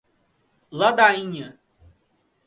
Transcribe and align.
Ladainha 0.71 1.53